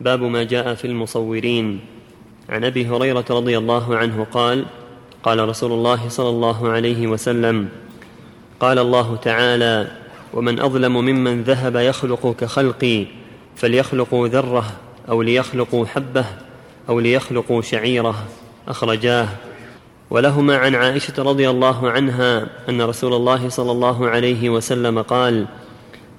باب 0.00 0.22
ما 0.22 0.42
جاء 0.44 0.74
في 0.74 0.86
المصورين. 0.86 1.80
عن 2.48 2.64
أبي 2.64 2.86
هريرة 2.86 3.24
رضي 3.30 3.58
الله 3.58 3.96
عنه 3.96 4.26
قال 4.32 4.64
قال 5.22 5.48
رسول 5.48 5.72
الله 5.72 6.08
صلى 6.08 6.28
الله 6.28 6.68
عليه 6.68 7.06
وسلم 7.06 7.68
قال 8.60 8.78
الله 8.78 9.16
تعالى 9.16 9.90
ومن 10.34 10.60
أظلم 10.60 10.92
ممن 10.92 11.42
ذهب 11.42 11.76
يخلق 11.76 12.36
كخلقي 12.40 13.06
فليخلقوا 13.56 14.28
ذرة 14.28 14.64
أو 15.08 15.22
ليخلقوا 15.22 15.86
حبة 15.86 16.24
أو 16.88 17.00
ليخلقوا 17.00 17.62
شعيرة 17.62 18.14
أخرجاه. 18.68 19.28
ولهما 20.10 20.56
عن 20.56 20.74
عائشة 20.74 21.22
رضي 21.22 21.50
الله 21.50 21.90
عنها 21.90 22.46
أن 22.68 22.82
رسول 22.82 23.14
الله 23.14 23.48
صلى 23.48 23.72
الله 23.72 24.08
عليه 24.08 24.50
وسلم 24.50 25.02
قال 25.02 25.46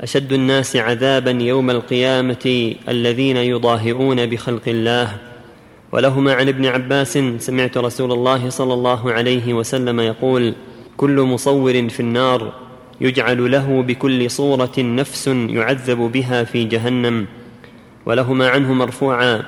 أشد 0.02 0.34
الناس 0.34 0.76
عذابا 0.76 1.32
يوم 1.32 1.70
القيامة 1.70 2.76
الذين 2.90 3.38
يضاهئون 3.38 4.26
بخلق 4.26 4.62
الله. 4.68 5.18
ولهما 5.92 6.34
عن 6.34 6.48
ابن 6.48 6.66
عباس 6.66 7.20
سمعت 7.38 7.78
رسول 7.78 8.12
الله 8.12 8.50
صلى 8.50 8.74
الله 8.74 9.12
عليه 9.12 9.54
وسلم 9.54 10.00
يقول 10.00 10.54
كل 10.98 11.22
مصور 11.22 11.90
في 11.90 12.00
النار 12.00 12.54
يجعل 13.02 13.52
له 13.52 13.82
بكل 13.82 14.32
صورة 14.32 14.72
نفس 14.78 15.28
يعذب 15.28 15.98
بها 15.98 16.44
في 16.44 16.64
جهنم. 16.64 17.26
ولهما 18.06 18.50
عنه 18.50 18.74
مرفوعا 18.74 19.44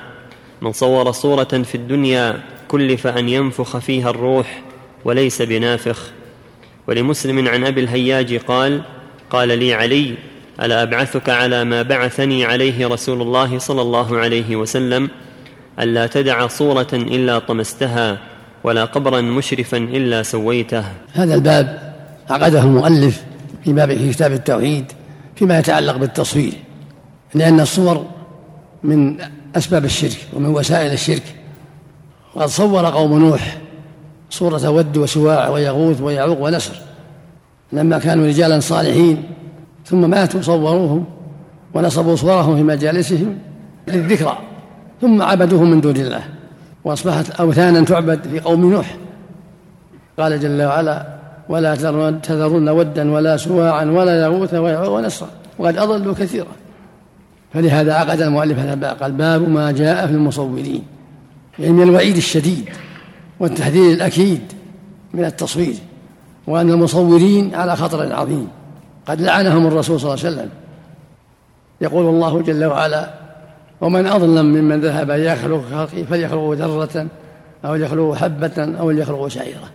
من 0.62 0.72
صور 0.72 1.10
صورة 1.10 1.44
في 1.44 1.74
الدنيا 1.74 2.40
كلف 2.68 3.06
أن 3.06 3.28
ينفخ 3.28 3.78
فيها 3.78 4.10
الروح 4.10 4.62
وليس 5.04 5.42
بنافخ. 5.42 6.10
ولمسلم 6.88 7.48
عن 7.48 7.64
أبي 7.64 7.80
الهياج 7.80 8.34
قال 8.36 8.82
قال 9.30 9.48
لي 9.58 9.74
علي 9.74 10.14
ألا 10.62 10.82
أبعثك 10.82 11.28
على 11.28 11.64
ما 11.64 11.82
بعثني 11.82 12.44
عليه 12.44 12.88
رسول 12.88 13.22
الله 13.22 13.58
صلى 13.58 13.82
الله 13.82 14.18
عليه 14.18 14.56
وسلم 14.56 15.10
ألا 15.80 16.06
تدع 16.06 16.46
صورة 16.46 16.86
إلا 16.92 17.38
طمستها 17.38 18.18
ولا 18.64 18.84
قبرا 18.84 19.20
مشرفا 19.20 19.76
إلا 19.76 20.22
سويته. 20.22 20.84
هذا 21.12 21.34
الباب 21.34 21.94
عقده 22.30 22.62
المؤلف 22.62 23.22
في 23.64 23.72
باب 23.72 23.96
في 23.96 24.10
كتاب 24.10 24.32
التوحيد 24.32 24.84
فيما 25.36 25.58
يتعلق 25.58 25.96
بالتصوير 25.96 26.52
لأن 27.34 27.60
الصور 27.60 28.06
من 28.82 29.16
أسباب 29.56 29.84
الشرك 29.84 30.18
ومن 30.32 30.48
وسائل 30.48 30.92
الشرك. 30.92 31.22
وقد 32.34 32.48
صور 32.48 32.86
قوم 32.86 33.18
نوح 33.18 33.58
صورة 34.30 34.70
ود 34.70 34.96
وسواع 34.96 35.48
ويغوث 35.48 36.00
ويعوق 36.00 36.40
ونسر. 36.40 36.74
لما 37.72 37.98
كانوا 37.98 38.26
رجالا 38.26 38.60
صالحين 38.60 39.22
ثم 39.86 40.10
ماتوا 40.10 40.40
صوروهم 40.40 41.04
ونصبوا 41.74 42.16
صورهم 42.16 42.56
في 42.56 42.62
مجالسهم 42.62 43.38
للذكرى 43.88 44.38
ثم 45.00 45.22
عبدوهم 45.22 45.70
من 45.70 45.80
دون 45.80 45.96
الله 45.96 46.24
وأصبحت 46.84 47.30
أوثانا 47.30 47.84
تعبد 47.84 48.28
في 48.28 48.40
قوم 48.40 48.72
نوح. 48.72 48.96
قال 50.18 50.40
جل 50.40 50.62
وعلا 50.62 51.06
ولا 51.48 51.74
تذرن 52.22 52.68
ودا 52.68 53.10
ولا 53.12 53.36
سواعا 53.36 53.84
ولا 53.84 54.22
يغوث 54.22 54.54
ويعوق 54.54 54.88
ونسرا 54.88 55.28
وقد 55.58 55.78
أضلوا 55.78 56.14
كثيرا. 56.14 56.46
فلهذا 57.54 57.94
عقد 57.94 58.20
المؤلف 58.20 58.58
هذا 58.58 58.72
الباب 58.72 58.96
قال 58.96 59.12
باب 59.12 59.48
ما 59.48 59.70
جاء 59.72 60.06
في 60.06 60.12
المصورين 60.12 60.82
يعني 61.58 61.72
من 61.72 61.82
الوعيد 61.82 62.16
الشديد 62.16 62.68
والتحذير 63.40 63.92
الأكيد 63.92 64.40
من 65.14 65.24
التصوير 65.24 65.74
وأن 66.46 66.70
المصورين 66.70 67.54
على 67.54 67.76
خطر 67.76 68.12
عظيم. 68.12 68.48
قد 69.06 69.20
لعنهم 69.20 69.66
الرسول 69.66 70.00
صلى 70.00 70.14
الله 70.14 70.24
عليه 70.24 70.36
وسلم. 70.36 70.50
يقول 71.80 72.06
الله 72.06 72.42
جل 72.42 72.64
وعلا 72.64 73.10
ومن 73.80 74.06
أظلم 74.06 74.46
ممن 74.46 74.80
ذهب 74.80 75.10
يخلق 75.10 75.64
خلقي 75.70 76.04
فليخلق 76.04 76.52
ذرة 76.52 77.06
أو 77.64 77.74
يخلق 77.74 78.14
حبة 78.14 78.76
أو 78.80 78.90
يخلق 78.90 79.28
شعيرة 79.28 79.70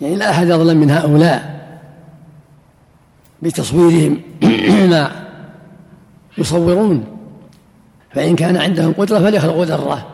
يعني 0.00 0.16
لا 0.16 0.30
أحد 0.30 0.50
أظلم 0.50 0.76
من 0.76 0.90
هؤلاء 0.90 1.56
بتصويرهم 3.42 4.20
ما 4.90 5.10
يصورون. 6.38 7.04
فإن 8.14 8.36
كان 8.36 8.56
عندهم 8.56 8.92
قدرة 8.92 9.18
فليخلقوا 9.18 9.64
ذرة 9.64 10.06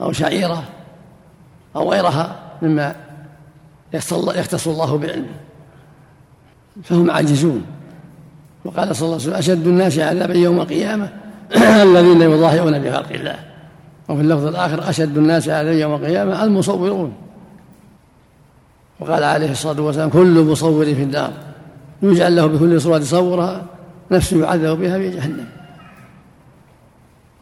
أو 0.00 0.12
شعيرة 0.12 0.64
أو 1.76 1.92
غيرها 1.92 2.36
مما 2.62 2.94
يختص 3.94 4.68
الله 4.68 4.98
بعلمه 4.98 5.49
فهم 6.82 7.10
عاجزون. 7.10 7.62
وقال 8.64 8.96
صلى 8.96 9.06
الله 9.06 9.14
عليه 9.16 9.24
وسلم 9.24 9.34
أشد 9.34 9.66
الناس 9.66 9.98
عذابا 9.98 10.34
يوم 10.34 10.60
القيامة 10.60 11.08
الذين 11.82 12.22
يضاهئون 12.22 12.78
بخلق 12.78 13.12
الله. 13.12 13.36
وفي 14.08 14.20
اللفظ 14.20 14.46
الآخر 14.46 14.90
أشد 14.90 15.18
الناس 15.18 15.48
عذابا 15.48 15.72
يوم 15.72 15.94
القيامة 15.94 16.44
المصورون. 16.44 17.12
وقال 19.00 19.24
عليه 19.24 19.50
الصلاة 19.50 19.82
والسلام 19.82 20.08
كل 20.10 20.44
مصور 20.44 20.84
في 20.84 21.02
النار. 21.02 21.32
يجعل 22.02 22.36
له 22.36 22.46
بكل 22.46 22.80
صورة 22.80 23.00
صورها 23.00 23.62
نفس 24.10 24.32
يعذب 24.32 24.78
بها 24.78 24.98
في 24.98 25.10
جهنم. 25.10 25.46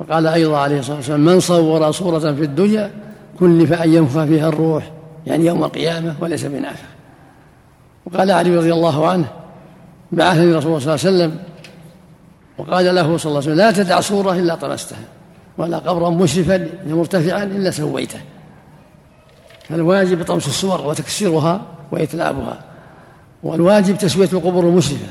وقال 0.00 0.26
أيضا 0.26 0.58
عليه 0.58 0.78
الصلاة 0.78 0.96
والسلام 0.96 1.24
من 1.24 1.40
صور 1.40 1.90
صورة 1.90 2.18
في 2.18 2.44
الدنيا 2.44 2.90
كلف 3.40 3.72
أن 3.72 3.94
ينفخ 3.94 4.24
فيها 4.24 4.48
الروح 4.48 4.90
يعني 5.26 5.46
يوم 5.46 5.64
القيامة 5.64 6.14
وليس 6.20 6.44
بنافخ 6.44 6.97
وقال 8.06 8.30
علي 8.30 8.56
رضي 8.56 8.72
الله 8.72 9.08
عنه 9.08 9.28
بعثني 10.12 10.54
رسول 10.54 10.70
الله 10.70 10.96
صلى 10.96 11.10
الله 11.10 11.22
عليه 11.22 11.34
وسلم 11.34 11.38
وقال 12.58 12.94
له 12.94 13.16
صلى 13.16 13.30
الله 13.30 13.42
عليه 13.42 13.52
وسلم 13.52 13.54
لا 13.54 13.70
تدع 13.70 14.00
صورة 14.00 14.32
إلا 14.32 14.54
طمستها 14.54 14.98
ولا 15.58 15.78
قبرا 15.78 16.10
مشرفا 16.10 16.68
مرتفعا 16.86 17.44
إلا 17.44 17.70
سويته. 17.70 18.20
فالواجب 19.68 20.24
طمس 20.24 20.46
الصور 20.46 20.86
وتكسيرها 20.86 21.62
وإتلافها 21.92 22.60
والواجب 23.42 23.98
تسوية 23.98 24.28
القبور 24.32 24.64
المشرفة. 24.64 25.06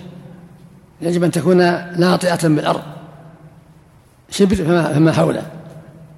يجب 1.01 1.23
أن 1.23 1.31
تكون 1.31 1.57
ناطئة 1.99 2.47
بالأرض 2.47 2.81
شبر 4.29 4.55
فما, 4.55 4.93
فما 4.93 5.11
حوله. 5.11 5.43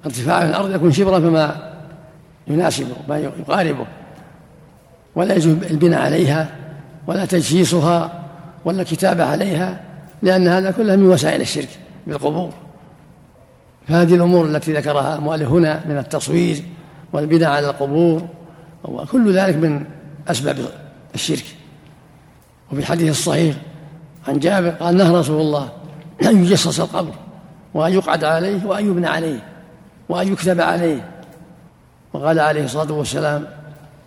ارتفاع 0.06 0.42
الأرض 0.42 0.74
يكون 0.74 0.92
شبرا 0.92 1.20
فما 1.20 1.72
يناسبه 2.48 2.94
ما 3.08 3.18
يقاربه. 3.18 3.86
ولا 5.14 5.34
يجوز 5.34 5.56
البناء 5.70 6.00
عليها 6.00 6.48
ولا 7.06 7.24
تجهيزها 7.24 8.24
ولا 8.64 8.82
الكتابة 8.82 9.24
عليها 9.24 9.80
لأن 10.22 10.48
هذا 10.48 10.70
كله 10.70 10.96
من 10.96 11.06
وسائل 11.06 11.40
الشرك 11.40 11.68
بالقبور 12.06 12.52
فهذه 13.88 14.14
الأمور 14.14 14.46
التي 14.46 14.72
ذكرها 14.72 15.16
المؤلف 15.16 15.48
هنا 15.48 15.80
من 15.86 15.98
التصوير 15.98 16.62
والبناء 17.12 17.50
على 17.50 17.70
القبور 17.70 18.22
وكل 18.84 19.32
ذلك 19.32 19.56
من 19.56 19.84
أسباب 20.28 20.58
الشرك. 21.14 21.44
وفي 22.72 22.80
الحديث 22.80 23.10
الصحيح 23.10 23.56
عن 24.28 24.38
جابر 24.38 24.68
قال 24.70 24.96
نهى 24.96 25.14
رسول 25.14 25.40
الله 25.40 25.68
أن 26.24 26.44
يجصص 26.44 26.80
القبر 26.80 27.12
وأن 27.74 27.92
يقعد 27.92 28.24
عليه 28.24 28.66
وأن 28.66 28.86
يبنى 28.86 29.06
عليه 29.06 29.40
وأن 30.08 30.32
يكتب 30.32 30.60
عليه. 30.60 31.10
وقال 32.12 32.40
عليه 32.40 32.64
الصلاة 32.64 32.92
والسلام 32.92 33.46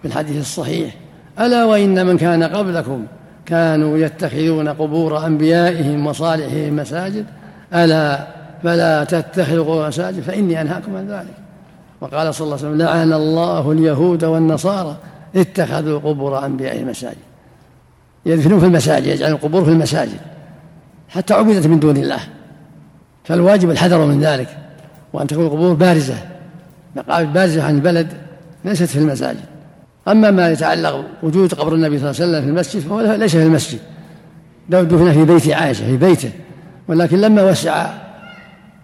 في 0.04 0.10
الحديث 0.10 0.42
الصحيح. 0.42 0.96
ألا 1.40 1.66
وإن 1.66 2.06
من 2.06 2.18
كان 2.18 2.44
قبلكم 2.44 3.06
كانوا 3.46 3.98
يتخذون 3.98 4.70
قبور 4.70 5.26
أنبيائهم 5.26 6.08
وصالحهم 6.08 6.76
مساجد؟ 6.76 7.26
ألا 7.74 8.28
فلا 8.64 9.04
تتخذوا 9.04 9.88
مساجد 9.88 10.20
فإني 10.20 10.62
أنهاكم 10.62 10.96
عن 10.96 11.08
ذلك. 11.08 11.34
وقال 12.02 12.36
صلى 12.36 12.46
الله 12.46 12.58
عليه 12.58 12.68
وسلم 12.68 12.82
لعن 12.82 13.14
الله 13.14 13.72
اليهود 13.72 14.24
والنصارى 14.24 14.98
اتخذوا 15.36 16.00
قبور 16.00 16.46
أنبيائهم 16.46 16.88
مساجد 16.88 17.18
يدفنون 18.26 18.60
في 18.60 18.66
المساجد 18.66 19.08
يجعلون 19.08 19.36
القبور 19.36 19.66
في 19.66 19.70
المساجد. 19.70 20.20
حتى 21.10 21.34
عبدت 21.34 21.68
من 21.68 21.80
دون 21.80 21.98
الله. 21.98 22.20
فالواجب 23.24 23.70
الحذر 23.70 24.06
من 24.06 24.22
ذلك 24.22 24.58
وأن 25.14 25.28
تكون 25.28 25.46
القبور 25.46 25.74
بارزة. 25.74 26.18
مقابر 26.96 27.26
بارزة 27.26 27.64
عن 27.64 27.76
البلد 27.76 28.08
ليست 28.66 28.84
في 28.84 29.00
المساجد. 29.00 29.53
أما 30.08 30.32
ما 30.32 30.52
يتعلق 30.52 31.06
وجود 31.24 31.54
قبر 31.54 31.76
النبي 31.76 32.00
صلى 32.00 32.12
الله 32.12 32.22
عليه 32.22 32.30
وسلم 32.30 32.42
في 32.42 32.50
المسجد 32.50 32.82
فهو 32.82 33.02
ليس 33.02 33.36
في 33.36 33.44
المسجد. 33.44 33.80
دفن 34.70 35.14
في 35.14 35.26
بيت 35.26 35.50
عائشة 35.50 35.86
في 35.86 35.98
بيته. 35.98 36.32
ولكن 36.88 37.22
لما 37.22 37.44
وسع 37.44 37.94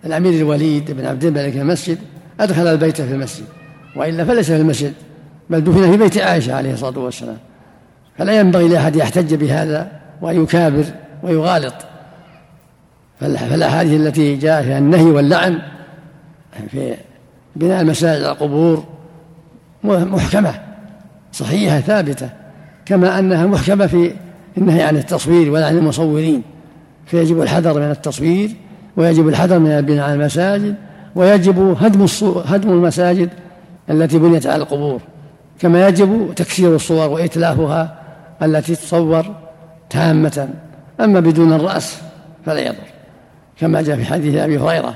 الأمير 0.05 0.33
الوليد 0.33 0.91
بن 0.91 1.05
عبد 1.05 1.25
الملك 1.25 1.57
المسجد 1.57 1.97
أدخل 2.39 2.67
البيت 2.67 3.01
في 3.01 3.13
المسجد. 3.13 3.45
وإلا 3.95 4.25
فليس 4.25 4.51
في 4.51 4.57
المسجد 4.57 4.93
بل 5.49 5.61
دفن 5.61 5.91
في 5.91 5.97
بيت 5.97 6.17
عائشة 6.17 6.55
عليه 6.55 6.73
الصلاة 6.73 6.99
والسلام. 6.99 7.37
فلا 8.17 8.39
ينبغي 8.39 8.67
لأحد 8.67 8.95
يحتج 8.95 9.33
بهذا 9.33 9.91
وأن 10.21 10.43
يكابر 10.43 10.83
ويغالط 11.23 11.75
فالأحاديث 13.19 14.01
التي 14.01 14.35
جاء 14.35 14.63
فيها 14.63 14.77
النهي 14.77 15.03
واللعن 15.03 15.59
في 16.71 16.95
بناء 17.55 17.81
المساجد 17.81 18.23
على 18.23 18.31
القبور 18.31 18.83
محكمة. 19.83 20.68
صحيحة 21.31 21.79
ثابتة 21.79 22.29
كما 22.85 23.19
أنها 23.19 23.45
محكمة 23.45 23.87
في 23.87 24.11
النهي 24.57 24.81
عن 24.81 24.97
التصوير 24.97 25.51
ولا 25.51 25.67
عن 25.67 25.77
المصورين 25.77 26.41
فيجب 27.05 27.41
الحذر 27.41 27.79
من 27.79 27.91
التصوير 27.91 28.51
ويجب 28.97 29.27
الحذر 29.27 29.59
من 29.59 29.71
البناء 29.71 30.03
على 30.03 30.13
المساجد 30.13 30.75
ويجب 31.15 31.77
هدم 31.81 32.05
هدم 32.45 32.69
المساجد 32.69 33.29
التي 33.89 34.19
بنيت 34.19 34.47
على 34.47 34.63
القبور 34.63 35.01
كما 35.59 35.87
يجب 35.87 36.33
تكسير 36.35 36.75
الصور 36.75 37.09
وإتلافها 37.09 37.99
التي 38.41 38.75
تصور 38.75 39.25
تامة 39.89 40.49
أما 40.99 41.19
بدون 41.19 41.53
الرأس 41.53 41.97
فلا 42.45 42.59
يضر 42.59 42.89
كما 43.59 43.81
جاء 43.81 43.95
في 43.95 44.05
حديث 44.05 44.35
أبي 44.35 44.57
هريرة 44.57 44.95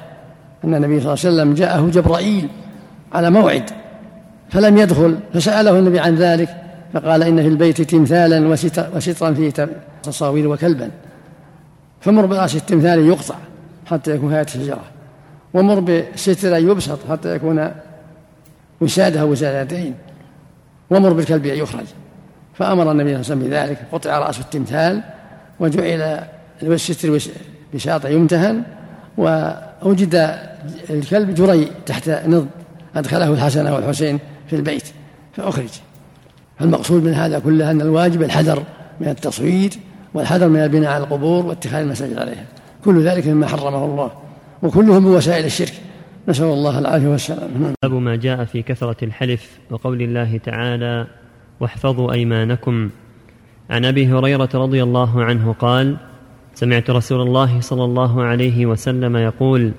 أن 0.63 0.75
النبي 0.75 0.99
صلى 0.99 1.13
الله 1.13 1.25
عليه 1.25 1.35
وسلم 1.35 1.53
جاءه 1.53 1.89
جبرائيل 1.93 2.49
على 3.13 3.29
موعد 3.29 3.69
فلم 4.53 4.77
يدخل 4.77 5.17
فسأله 5.33 5.79
النبي 5.79 5.99
عن 5.99 6.15
ذلك 6.15 6.55
فقال 6.93 7.23
إن 7.23 7.41
في 7.41 7.47
البيت 7.47 7.81
تمثالا 7.81 8.47
وسترا 8.95 9.33
فيه 9.33 9.69
تصاوير 10.03 10.47
وكلبا. 10.47 10.91
فمر 12.01 12.25
برأس 12.25 12.55
التمثال 12.55 13.05
يقطع 13.05 13.35
حتى 13.85 14.15
يكون 14.15 14.33
هيئة 14.33 14.41
الشجرة 14.41 14.83
ومر 15.53 15.79
بستر 15.79 16.57
يبسط 16.57 16.99
حتى 17.09 17.35
يكون 17.35 17.71
وسادها 18.81 19.23
وسادتين 19.23 19.93
ومر 20.89 21.13
بالكلب 21.13 21.45
أن 21.45 21.57
يخرج. 21.57 21.85
فأمر 22.53 22.91
النبي 22.91 23.23
صلى 23.23 23.33
الله 23.33 23.45
عليه 23.45 23.55
وسلم 23.55 23.69
بذلك 23.69 23.77
قطع 23.91 24.19
رأس 24.19 24.39
التمثال 24.39 25.01
وجعل 25.59 26.19
الستر 26.63 27.19
بساط 27.73 28.05
يمتهن 28.05 28.63
ووجد 29.17 30.39
الكلب 30.89 31.35
جري 31.35 31.71
تحت 31.85 32.09
نض 32.09 32.47
أدخله 32.95 33.33
الحسن 33.33 33.71
والحسين 33.71 34.19
في 34.53 34.59
البيت 34.59 34.87
فأخرج. 35.33 35.69
فالمقصود 36.59 37.03
من 37.03 37.13
هذا 37.13 37.39
كله 37.39 37.71
أن 37.71 37.81
الواجب 37.81 38.23
الحذر 38.23 38.63
من 39.01 39.07
التصوير 39.07 39.71
والحذر 40.13 40.49
من 40.49 40.59
البناء 40.59 40.91
على 40.91 41.03
القبور 41.03 41.45
واتخاذ 41.45 41.81
المساجد 41.81 42.17
عليها. 42.17 42.45
كل 42.85 43.03
ذلك 43.03 43.27
مما 43.27 43.47
حرمه 43.47 43.85
الله 43.85 44.11
وكله 44.63 44.99
من 44.99 45.05
وسائل 45.05 45.45
الشرك. 45.45 45.73
نسأل 46.27 46.45
الله 46.45 46.79
العافية 46.79 47.07
والسلام. 47.07 47.73
باب 47.83 47.93
ما 47.93 48.15
جاء 48.15 48.45
في 48.45 48.61
كثرة 48.61 49.03
الحلف 49.03 49.49
وقول 49.69 50.01
الله 50.01 50.37
تعالى 50.37 51.07
واحفظوا 51.59 52.13
أيمانكم. 52.13 52.89
عن 53.69 53.85
أبي 53.85 54.07
هريرة 54.07 54.49
رضي 54.53 54.83
الله 54.83 55.23
عنه 55.23 55.53
قال 55.59 55.97
سمعت 56.55 56.89
رسول 56.89 57.21
الله 57.21 57.61
صلى 57.61 57.83
الله 57.83 58.23
عليه 58.23 58.65
وسلم 58.65 59.17
يقول 59.17 59.71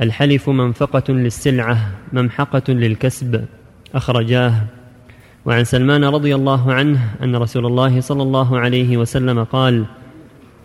الحلف 0.00 0.48
منفقة 0.48 1.12
للسلعة 1.12 1.90
ممحقة 2.12 2.72
للكسب. 2.72 3.44
أخرجاه. 3.94 4.54
وعن 5.46 5.64
سلمان 5.64 6.04
رضي 6.04 6.34
الله 6.34 6.72
عنه 6.72 7.14
أن 7.22 7.36
رسول 7.36 7.66
الله 7.66 8.00
صلى 8.00 8.22
الله 8.22 8.58
عليه 8.58 8.96
وسلم 8.96 9.44
قال 9.44 9.84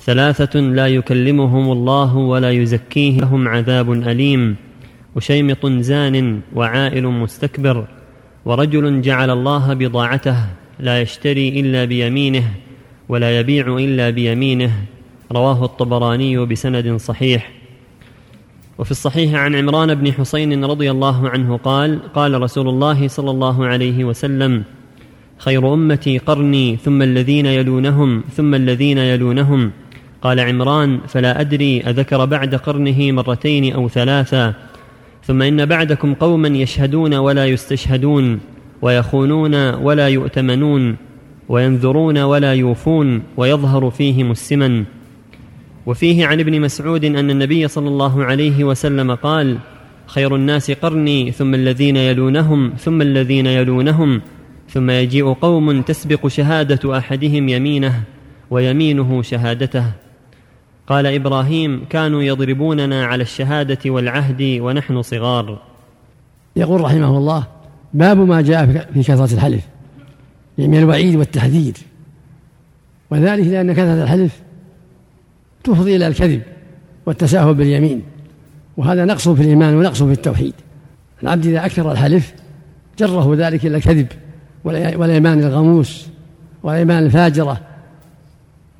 ثلاثة 0.01 0.59
لا 0.59 0.87
يكلمهم 0.87 1.71
الله 1.71 2.15
ولا 2.17 2.51
يزكيهم 2.51 3.19
لهم 3.19 3.47
عذاب 3.47 3.91
أليم 3.91 4.55
وشيمط 5.15 5.65
زان 5.65 6.41
وعائل 6.55 7.07
مستكبر 7.07 7.87
ورجل 8.45 9.01
جعل 9.01 9.29
الله 9.29 9.73
بضاعته 9.73 10.37
لا 10.79 11.01
يشتري 11.01 11.59
إلا 11.59 11.85
بيمينه 11.85 12.43
ولا 13.09 13.39
يبيع 13.39 13.77
إلا 13.77 14.09
بيمينه. 14.09 14.71
رواه 15.31 15.65
الطبراني 15.65 16.45
بسند 16.45 16.95
صحيح. 16.95 17.62
وفي 18.77 18.91
الصحيح 18.91 19.35
عن 19.35 19.55
عمران 19.55 19.95
بن 19.95 20.13
حسين 20.13 20.65
رضي 20.65 20.91
الله 20.91 21.29
عنه 21.29 21.57
قال 21.57 21.99
قال 22.13 22.41
رسول 22.41 22.69
الله 22.69 23.07
صلى 23.07 23.31
الله 23.31 23.65
عليه 23.65 24.03
وسلم 24.03 24.63
خير 25.37 25.73
أمتي 25.73 26.17
قرني 26.17 26.75
ثم 26.75 27.01
الذين 27.01 27.45
يلونهم 27.45 28.23
ثم 28.35 28.55
الذين 28.55 28.97
يلونهم. 28.97 29.71
قال 30.21 30.39
عمران 30.39 30.99
فلا 31.07 31.41
أدري 31.41 31.81
أذكر 31.81 32.25
بعد 32.25 32.55
قرنه 32.55 33.11
مرتين 33.11 33.73
أو 33.73 33.89
ثلاثا 33.89 34.53
ثم 35.23 35.41
إن 35.41 35.65
بعدكم 35.65 36.13
قوما 36.13 36.47
يشهدون 36.47 37.13
ولا 37.13 37.45
يستشهدون 37.45 38.39
ويخونون 38.81 39.73
ولا 39.73 40.07
يؤتمنون 40.07 40.95
وينذرون 41.49 42.17
ولا 42.17 42.53
يوفون 42.53 43.23
ويظهر 43.37 43.89
فيهم 43.89 44.31
السمن. 44.31 44.85
وفيه 45.85 46.25
عن 46.25 46.39
ابن 46.39 46.61
مسعود 46.61 47.05
أن 47.05 47.29
النبي 47.29 47.67
صلى 47.67 47.87
الله 47.87 48.23
عليه 48.23 48.63
وسلم 48.63 49.15
قال 49.15 49.57
خير 50.05 50.35
الناس 50.35 50.71
قرني 50.71 51.31
ثم 51.31 51.55
الذين 51.55 51.97
يلونهم 51.97 52.73
ثم 52.79 53.01
الذين 53.01 53.47
يلونهم 53.47 54.21
ثم 54.69 54.89
يجيء 54.89 55.33
قوم 55.33 55.81
تسبق 55.81 56.27
شهادة 56.27 56.97
أحدهم 56.97 57.49
يمينه 57.49 58.03
ويمينه 58.51 59.21
شهادته. 59.21 59.85
قال 60.87 61.05
إبراهيم 61.05 61.85
كانوا 61.89 62.23
يضربوننا 62.23 63.05
على 63.05 63.23
الشهادة 63.23 63.91
والعهد 63.91 64.57
ونحن 64.61 65.01
صغار. 65.01 65.61
يقول 66.55 66.81
رحمه 66.81 67.17
الله 67.17 67.47
باب 67.93 68.17
ما 68.17 68.41
جاء 68.41 68.87
في 68.93 69.03
كثرة 69.03 69.33
الحلف 69.33 69.63
من 70.57 70.77
الوعيد 70.77 71.15
والتحذير 71.15 71.73
وذلك 73.11 73.47
لأن 73.47 73.73
كثرة 73.73 74.03
الحلف 74.03 74.41
تفضي 75.63 75.95
إلى 75.95 76.07
الكذب 76.07 76.41
والتساهل 77.05 77.53
باليمين 77.53 78.03
وهذا 78.77 79.05
نقص 79.05 79.29
في 79.29 79.41
الإيمان 79.41 79.75
ونقص 79.75 80.03
في 80.03 80.11
التوحيد. 80.11 80.53
العبد 81.23 81.45
إذا 81.45 81.65
أكثر 81.65 81.91
الحلف 81.91 82.33
جره 82.99 83.35
ذلك 83.35 83.65
إلى 83.65 83.77
الكذب 83.77 84.07
والإيمان 84.63 85.39
الغموس 85.39 86.07
والإيمان 86.63 87.03
الفاجرة 87.03 87.61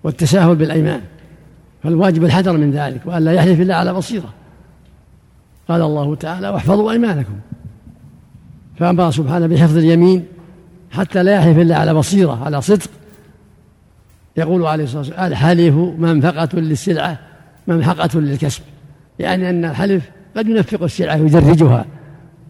والتساهل 0.04 0.56
بالأيمان. 0.56 1.02
فالواجب 1.84 2.24
الحذر 2.24 2.58
من 2.58 2.72
ذلك 2.72 3.02
وأن 3.06 3.26
لا 3.26 3.32
يحلف 3.32 3.62
إلا 3.62 3.76
على 3.76 3.94
بصيرة. 3.94 4.34
قال 5.68 5.82
الله 5.82 6.16
تعالى 6.16 6.50
واحفظوا 6.50 6.92
أيمانكم. 6.92 7.34
فأمر 8.80 9.12
سبحانه 9.12 9.48
بحفظ 9.48 9.78
اليمين 9.78 10.26
حتى 10.92 11.24
لا 11.24 11.36
يحلف 11.36 11.58
إلا 11.58 11.78
على 11.78 11.94
بصيرة 11.94 12.44
على 12.46 12.62
صدق 12.62 12.90
يقول 14.38 14.66
عليه 14.66 14.84
الصلاة 14.84 15.00
والسلام 15.00 15.32
الحلف 15.32 15.76
منفقة 15.76 16.60
للسلعة 16.60 17.20
ممحقة 17.68 18.20
للكسب. 18.20 18.62
يعني 19.20 19.50
أن 19.50 19.66
الحلف 19.66 20.10
قد 20.38 20.48
ينفق 20.48 20.84
السلعة 20.84 21.22
ويدرجها 21.22 21.86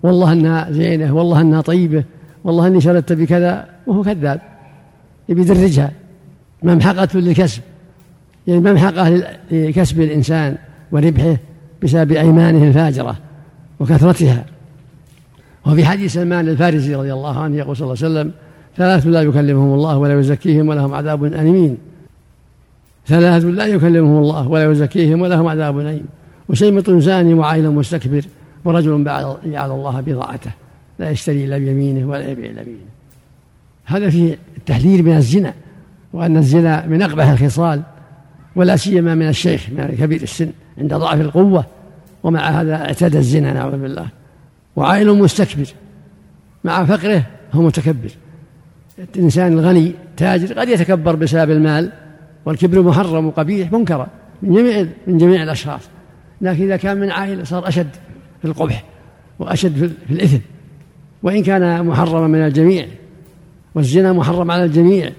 والله 0.04 0.32
أنها 0.32 0.72
زينة 0.72 1.16
والله 1.16 1.42
أنها 1.42 1.62
طيبة 1.62 2.04
والله 2.44 2.68
أني 2.68 2.82
شردت 2.82 3.14
بكذا 3.14 3.70
وهو 3.88 4.04
كذاب. 4.04 4.42
يبي 5.30 5.42
يدرجها. 5.42 5.92
ممحقة 6.64 7.20
للكسب. 7.20 7.62
يعني 8.48 8.60
ممحقة 8.60 9.24
لكسب 9.52 10.02
الإنسان 10.02 10.58
وربحه 10.92 11.38
بسبب 11.84 12.12
أيمانه 12.12 12.68
الفاجرة 12.68 13.18
وكثرتها. 13.80 14.46
وفي 15.66 15.86
حديث 15.86 16.14
سلمان 16.14 16.50
الفارسي 16.50 16.96
رضي 16.96 17.14
الله 17.14 17.40
عنه 17.40 17.58
يقول 17.58 17.78
صلى 17.78 17.86
الله 17.86 18.04
عليه 18.04 18.14
وسلم 18.14 18.32
ثلاث 18.78 19.08
لا 19.08 19.22
يكلمهم 19.22 19.74
الله 19.74 19.98
ولا 19.98 20.20
يزكيهم 20.20 20.70
ولهم 20.70 20.94
عذاب 20.94 21.26
أليم. 21.26 21.78
ثلاث 23.08 23.46
لا 23.46 23.66
يكلمهم 23.66 24.22
الله 24.24 24.48
ولا 24.48 24.72
يزكيهم 24.72 25.22
ولهم 25.22 25.48
عذاب 25.48 25.80
أليم. 25.80 26.06
وشيمط 26.50 26.90
زاني 26.90 27.34
وعائل 27.34 27.72
مستكبر 27.72 28.26
ورجل 28.66 29.04
جعل 29.46 29.72
الله 29.72 30.02
بضاعته. 30.02 30.52
لا 31.00 31.10
يشتري 31.10 31.46
إلا 31.46 31.58
بيمينه 31.58 32.10
ولا 32.10 32.32
يبيع 32.32 32.52
إلا 32.52 32.64
بيمينه. 32.64 32.94
هذا 33.86 34.10
فيه 34.10 34.38
التحذير 34.58 35.04
من 35.04 35.18
الزنا 35.18 35.54
وأن 36.14 36.38
الزنا 36.38 36.86
من 36.86 37.02
أقبح 37.02 37.30
الخصال 37.30 37.82
ولا 38.56 38.76
سيما 38.76 39.16
من 39.16 39.28
الشيخ 39.28 39.70
من 39.70 39.96
كبير 40.00 40.22
السن 40.22 40.50
عند 40.78 40.94
ضعف 40.94 41.22
القوة. 41.22 41.66
ومع 42.24 42.50
هذا 42.50 42.76
اعتاد 42.76 43.16
الزنا 43.16 43.54
نعوذ 43.54 43.78
بالله. 43.78 44.08
وعائل 44.76 45.14
مستكبر 45.14 45.68
مع 46.64 46.86
فقره 46.86 47.26
هو 47.54 47.62
متكبر. 47.62 48.10
الإنسان 49.00 49.54
الغني 49.54 49.92
تاجر 50.18 50.60
قد 50.60 50.70
يتكبر 50.70 51.16
بسبب 51.16 51.52
المال 51.52 51.92
والكبر 52.46 52.82
محرم 52.82 53.26
وقبيح 53.28 53.72
منكرا 53.72 54.08
من 54.42 54.56
جميع 54.56 54.88
من 55.08 55.18
جميع 55.18 55.44
الأشخاص. 55.44 55.82
لكن 56.42 56.64
إذا 56.64 56.78
كان 56.78 56.98
من 57.00 57.12
عائلة 57.12 57.44
صار 57.44 57.68
أشد 57.68 57.90
في 58.42 58.48
القبح 58.48 58.84
وأشد 59.40 59.94
في 60.08 60.14
الإثم. 60.14 60.40
وإن 61.24 61.44
كان 61.44 61.86
محرما 61.86 62.28
من 62.28 62.46
الجميع 62.46 62.86
والزنا 63.76 64.14
محرم 64.14 64.52
على 64.52 64.64
الجميع 64.64 65.10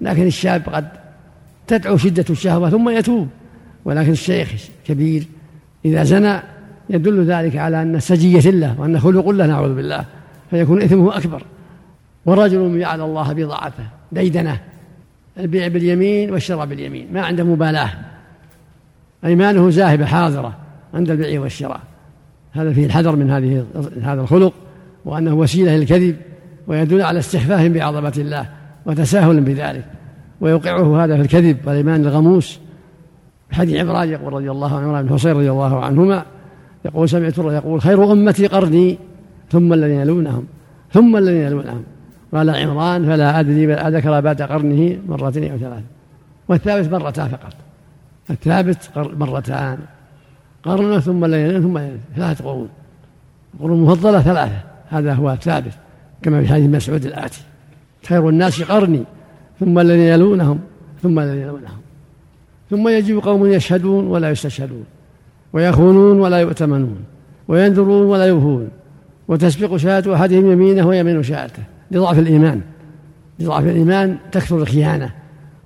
لكن 0.00 0.26
الشاب 0.26 0.62
قد 0.72 0.88
تدعو 1.66 1.96
شدة 1.96 2.24
الشهوة 2.30 2.70
ثم 2.70 2.88
يتوب. 2.88 3.28
ولكن 3.84 4.10
الشيخ 4.10 4.52
كبير 4.86 5.26
إذا 5.84 6.04
زنى 6.04 6.40
يدل 6.90 7.24
ذلك 7.24 7.56
على 7.56 7.82
أن 7.82 8.00
سجية 8.00 8.50
له 8.50 8.80
وأن 8.80 9.00
خلق 9.00 9.28
له 9.28 9.46
نعوذ 9.46 9.74
بالله 9.74 10.04
فيكون 10.50 10.82
إثمه 10.82 11.16
أكبر. 11.16 11.42
ورجل 12.26 12.80
جعل 12.80 13.00
الله 13.00 13.32
بضاعته 13.32 13.84
ديدنه 14.12 14.60
البيع 15.38 15.68
باليمين 15.68 16.30
والشراء 16.30 16.66
باليمين 16.66 17.12
ما 17.12 17.20
عنده 17.20 17.44
مبالاة. 17.44 17.90
أيمانه 19.24 19.70
زاهبة 19.70 20.04
حاضرة 20.04 20.56
عند 20.94 21.10
البيع 21.10 21.40
والشراء. 21.40 21.80
هذا 22.52 22.72
فيه 22.72 22.86
الحذر 22.86 23.16
من 23.16 23.30
هذه 23.30 23.66
هذا 24.02 24.20
الخلق 24.20 24.52
وأنه 25.04 25.34
وسيلة 25.34 25.76
للكذب 25.76 26.16
ويدل 26.66 27.02
على 27.02 27.18
استخفاف 27.18 27.70
بعظمة 27.70 28.12
الله 28.16 28.48
وتساهل 28.86 29.40
بذلك. 29.40 29.84
ويوقعه 30.40 31.04
هذا 31.04 31.16
في 31.16 31.22
الكذب 31.22 31.56
والإيمان 31.66 32.00
الغموس. 32.00 32.60
حديث 33.52 33.80
عمران 33.80 34.08
يقول 34.08 34.32
رضي 34.32 34.50
الله 34.50 34.78
عنه 34.78 35.02
بن 35.02 35.10
حصين 35.10 35.32
رضي 35.32 35.50
الله 35.50 35.84
عنهما 35.84 36.24
يقول 36.84 37.08
سمعت 37.08 37.38
يقول 37.38 37.80
خير 37.80 38.12
أمتي 38.12 38.46
قرني 38.46 38.98
ثم 39.50 39.72
الذين 39.72 40.00
يلونهم 40.00 40.46
ثم 40.92 41.16
الذين 41.16 41.42
يلونهم. 41.42 41.82
قال 42.32 42.50
عمران 42.50 43.06
فلا 43.06 43.40
أدري 43.40 43.74
أذكر 43.74 44.20
بعد 44.20 44.42
قرنه 44.42 44.98
مرتين 45.08 45.52
أو 45.52 45.58
ثلاث 45.58 45.82
والثابت 46.48 46.92
مرتان 46.92 47.28
فقط. 47.28 47.54
الثابت 48.30 48.90
مرتان. 48.96 49.78
قرن 50.62 51.00
ثم 51.00 51.24
الذين 51.24 51.62
ثم 51.62 51.80
ثلاثة 52.16 52.44
قرون. 52.44 52.68
القرون 53.54 53.78
المفضلة 53.78 54.20
ثلاثة. 54.20 54.58
هذا 54.88 55.12
هو 55.14 55.30
الثابت 55.30 55.72
كما 56.22 56.42
في 56.42 56.48
حديث 56.48 56.70
مسعود 56.70 57.04
الآتي. 57.04 57.42
خير 58.06 58.28
الناس 58.28 58.62
قرني. 58.62 59.04
ثم 59.60 59.78
الذين 59.78 60.06
يلونهم. 60.06 60.60
ثم 61.02 61.18
الذين 61.18 61.42
يلونهم. 61.42 61.80
ثم 62.70 62.88
يجيء 62.88 63.20
قوم 63.20 63.46
يشهدون 63.46 64.06
ولا 64.06 64.30
يستشهدون. 64.30 64.84
ويخونون 65.52 66.20
ولا 66.20 66.38
يؤتمنون. 66.38 67.04
وينذرون 67.48 68.06
ولا 68.06 68.26
يوفون. 68.26 68.68
وتسبق 69.28 69.76
شهادة 69.76 70.14
أحدهم 70.14 70.52
يمينه 70.52 70.86
ويمين 70.86 71.22
شهادته. 71.22 71.62
لضعف 71.92 72.18
الإيمان. 72.18 72.60
لضعف 73.38 73.64
الإيمان 73.64 74.16
تكثر 74.32 74.56
الخيانة 74.56 75.10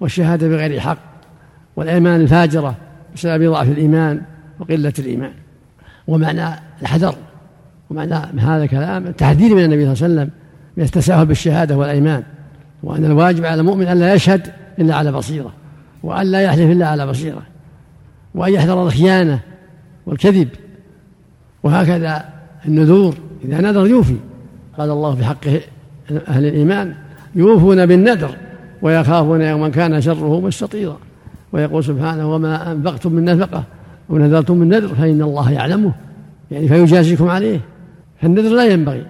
والشهادة 0.01 0.49
بغير 0.49 0.81
حق 0.81 0.99
والأيمان 1.77 2.21
الفاجرة 2.21 2.75
بسبب 3.15 3.51
ضعف 3.51 3.69
الإيمان 3.69 4.23
وقلة 4.61 4.93
الإيمان. 4.99 5.33
ومعنى 6.07 6.45
الحذر 6.83 7.15
ومعنى 7.91 8.15
هذا 8.41 8.65
الكلام 8.65 9.07
التحذير 9.07 9.55
من 9.55 9.65
النبي 9.65 9.95
صلى 9.95 10.07
الله 10.07 10.21
عليه 10.21 10.31
وسلم 10.31 10.31
من 10.77 10.85
التساهل 10.85 11.27
بالشهادة 11.27 11.77
والأيمان 11.77 12.23
وأن 12.83 13.05
الواجب 13.05 13.45
على 13.45 13.61
المؤمن 13.61 13.89
ألا 13.89 14.15
يشهد 14.15 14.53
إلا 14.79 14.95
على 14.95 15.13
بصيرة 15.13 15.53
وأن 16.03 16.27
لا 16.27 16.41
يحلف 16.41 16.71
إلا 16.71 16.89
على 16.89 17.07
بصيرة 17.07 17.43
وأن 18.35 18.53
يحذر 18.53 18.83
الخيانة 18.83 19.41
والكذب. 20.07 20.49
وهكذا 21.63 22.25
النذور 22.67 23.15
إذا 23.45 23.61
نذر 23.61 23.87
يوفي. 23.87 24.17
قال 24.79 24.91
الله 24.91 25.15
في 25.15 25.25
حق 25.25 25.47
أهل 26.29 26.47
الإيمان 26.47 26.95
يوفون 27.35 27.87
بالنذر 27.87 28.31
ويخافون 28.83 29.41
يوما 29.41 29.69
كان 29.69 30.01
شره 30.01 30.41
مستطيرا 30.41 30.97
ويقول 31.53 31.85
سبحانه 31.85 32.35
وما 32.35 32.73
أنفقتم 32.73 33.13
من 33.13 33.25
نفقة 33.25 33.65
أو 34.11 34.19
نذرتم 34.19 34.57
من 34.57 34.69
نذر 34.69 34.89
فإن 34.89 35.23
الله 35.23 35.53
يعلمه. 35.53 35.93
يعني 36.51 36.69
فيجازيكم 36.69 37.29
عليه. 37.29 37.61
فالنذر 38.21 38.57
لا 38.57 38.65
ينبغي. 38.65 39.07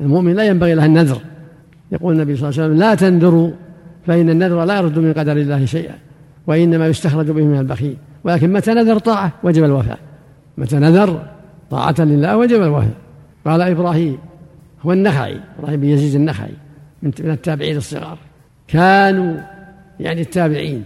المؤمن 0.00 0.34
لا 0.34 0.44
ينبغي 0.44 0.74
له 0.74 0.84
النذر. 0.84 1.18
يقول 1.92 2.14
النبي 2.14 2.36
صلى 2.36 2.48
الله 2.48 2.60
عليه 2.60 2.72
وسلم 2.72 2.80
لا 2.80 2.94
تنذروا 2.94 3.50
فإن 4.06 4.30
النذر 4.30 4.64
لا 4.64 4.76
يرد 4.76 4.98
من 4.98 5.12
قدر 5.12 5.32
الله 5.32 5.64
شيئا 5.64 5.94
وإنما 6.46 6.86
يستخرج 6.86 7.30
به 7.30 7.44
من 7.44 7.58
البخيل. 7.58 7.96
ولكن 8.24 8.52
متى 8.52 8.74
نذر 8.74 8.98
طاعة؟ 8.98 9.32
وجب 9.42 9.64
الوفاء. 9.64 9.98
متى 10.58 10.76
نذر 10.76 11.22
طاعة 11.70 11.94
لله؟ 11.98 12.36
وجب 12.36 12.62
الوفاء. 12.62 12.94
قال 13.46 13.62
إبراهيم 13.62 14.18
هو 14.82 14.92
النخعي 14.92 15.40
إبراهيم 15.58 15.80
بن 15.80 15.88
يزيد 15.88 16.14
النخعي 16.14 16.52
من 17.02 17.12
التابعين 17.18 17.76
الصغار 17.76 18.18
كانوا 18.68 19.36
يعني 20.00 20.20
التابعين 20.20 20.84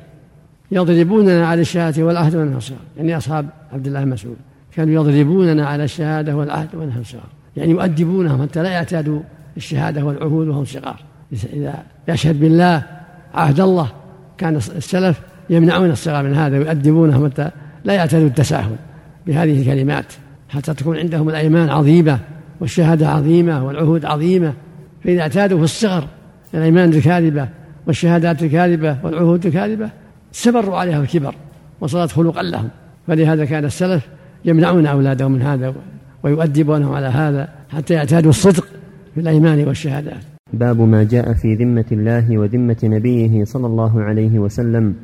يضربوننا 0.72 1.46
على 1.46 1.60
الشهادة 1.60 2.02
والعهد 2.02 2.36
والنصر 2.36 2.74
يعني 2.96 3.16
أصحاب 3.16 3.46
عبد 3.72 3.86
الله 3.86 4.04
مسعود. 4.04 4.36
كانوا 4.76 4.94
يضربوننا 4.94 5.66
على 5.66 5.84
الشهادة 5.84 6.36
والعهد 6.36 6.74
والنصر 6.74 7.18
يعني 7.56 7.70
يؤدبونهم 7.70 8.42
حتى 8.42 8.62
لا 8.62 8.70
يعتادوا 8.70 9.20
الشهادة 9.56 10.04
والعهود 10.04 10.48
وهم 10.48 10.64
صغار. 10.64 11.00
إذا 11.32 11.82
يشهد 12.08 12.40
بالله 12.40 12.82
عهد 13.34 13.60
الله 13.60 13.88
كان 14.38 14.56
السلف 14.56 15.20
يمنعون 15.50 15.90
الصغار 15.90 16.24
من 16.24 16.34
هذا 16.34 16.58
ويؤدبونهم 16.58 17.30
حتى 17.30 17.50
لا 17.84 17.94
يعتادوا 17.94 18.26
التساهل 18.26 18.76
بهذه 19.26 19.60
الكلمات 19.60 20.12
حتى 20.48 20.74
تكون 20.74 20.96
عندهم 20.96 21.28
الأيمان 21.28 21.68
عظيمة. 21.68 22.18
والشهادة 22.62 23.08
عظيمة 23.08 23.66
والعهود 23.66 24.04
عظيمة. 24.04 24.52
فإذا 25.04 25.20
اعتادوا 25.20 25.58
في 25.58 25.64
الصغر 25.64 26.04
الأيمان 26.54 26.88
الكاذبة 26.88 27.48
والشهادات 27.86 28.42
الكاذبة 28.42 28.96
والعهود 29.04 29.46
الكاذبة 29.46 29.90
استمروا 30.34 30.76
عليها 30.76 31.02
الكبر 31.02 31.34
وصارت 31.80 32.12
خلقا 32.12 32.42
لهم. 32.42 32.68
فلهذا 33.06 33.44
كان 33.44 33.64
السلف 33.64 34.08
يمنعون 34.44 34.86
أولادهم 34.86 35.32
من 35.32 35.42
هذا 35.42 35.74
ويؤدبونهم 36.22 36.94
على 36.94 37.06
هذا 37.06 37.48
حتى 37.70 37.94
يعتادوا 37.94 38.30
الصدق 38.30 38.66
في 39.14 39.20
الأيمان 39.20 39.64
والشهادات. 39.68 40.22
باب 40.52 40.80
ما 40.80 41.02
جاء 41.02 41.32
في 41.32 41.54
ذمة 41.54 41.84
الله 41.92 42.38
وذمة 42.38 42.76
نبيه 42.84 43.44
صلى 43.44 43.66
الله 43.66 44.02
عليه 44.02 44.38
وسلم 44.38 44.94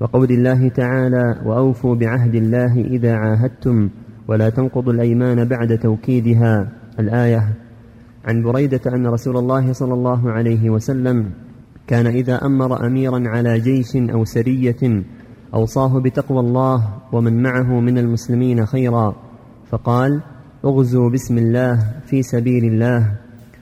وقول 0.00 0.30
الله 0.30 0.68
تعالى 0.68 1.36
وأوفوا 1.44 1.94
بعهد 1.94 2.34
الله 2.34 2.80
إذا 2.80 3.14
عاهدتم 3.14 3.88
ولا 4.28 4.48
تنقضوا 4.48 4.92
الأيمان 4.92 5.44
بعد 5.44 5.78
توكيدها 5.78 6.81
الآية 6.98 7.48
عن 8.24 8.42
بريدة 8.42 8.80
أن 8.86 9.06
رسول 9.06 9.36
الله 9.36 9.72
صلى 9.72 9.94
الله 9.94 10.30
عليه 10.30 10.70
وسلم 10.70 11.30
كان 11.86 12.06
إذا 12.06 12.46
أمر 12.46 12.86
أميرا 12.86 13.28
على 13.28 13.60
جيش 13.60 13.96
أو 13.96 14.24
سرية 14.24 15.02
أوصاه 15.54 16.00
بتقوى 16.00 16.40
الله 16.40 16.88
ومن 17.12 17.42
معه 17.42 17.80
من 17.80 17.98
المسلمين 17.98 18.66
خيرا 18.66 19.16
فقال 19.70 20.20
اغزوا 20.64 21.10
بسم 21.10 21.38
الله 21.38 21.78
في 22.06 22.22
سبيل 22.22 22.64
الله 22.64 23.12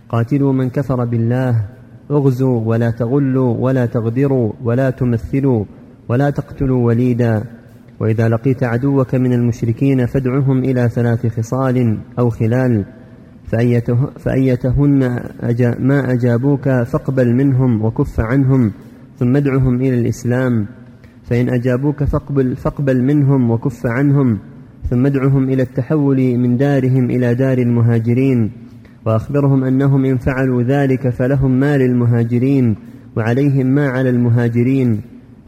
قاتلوا 0.08 0.52
من 0.52 0.70
كفر 0.70 1.04
بالله 1.04 1.64
اغزوا 2.10 2.60
ولا 2.64 2.90
تغلوا 2.90 3.56
ولا 3.58 3.86
تغدروا 3.86 4.52
ولا 4.64 4.90
تمثلوا 4.90 5.64
ولا 6.08 6.30
تقتلوا 6.30 6.86
وليدا 6.86 7.44
وإذا 8.00 8.28
لقيت 8.28 8.62
عدوك 8.62 9.14
من 9.14 9.32
المشركين 9.32 10.06
فادعهم 10.06 10.58
إلى 10.58 10.88
ثلاث 10.88 11.26
خصال 11.26 11.98
أو 12.18 12.30
خلال 12.30 12.84
فأيتهن 14.18 15.20
أجا 15.40 15.76
ما 15.78 16.12
أجابوك 16.12 16.64
فاقبل 16.68 17.34
منهم 17.34 17.84
وكف 17.84 18.20
عنهم 18.20 18.72
ثم 19.18 19.36
ادعهم 19.36 19.74
إلى 19.74 20.00
الإسلام. 20.00 20.66
فإن 21.24 21.48
أجابوك 21.48 22.04
فاقبل, 22.04 22.56
فاقبل 22.56 23.02
منهم 23.02 23.50
وكف 23.50 23.86
عنهم 23.86 24.38
ثم 24.90 25.06
ادعهم 25.06 25.48
إلى 25.48 25.62
التحول 25.62 26.38
من 26.38 26.56
دارهم 26.56 27.10
إلى 27.10 27.34
دار 27.34 27.58
المهاجرين. 27.58 28.50
وأخبرهم 29.06 29.64
أنهم 29.64 30.04
إن 30.04 30.16
فعلوا 30.16 30.62
ذلك 30.62 31.08
فلهم 31.08 31.60
ما 31.60 31.78
للمهاجرين 31.78 32.76
وعليهم 33.16 33.66
ما 33.66 33.88
على 33.88 34.10
المهاجرين. 34.10 35.00